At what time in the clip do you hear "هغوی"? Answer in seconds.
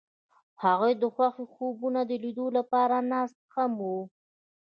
0.63-0.93